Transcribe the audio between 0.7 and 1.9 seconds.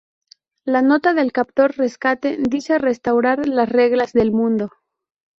La nota del captor